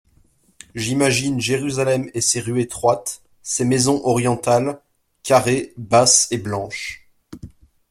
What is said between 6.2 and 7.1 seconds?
et blanches.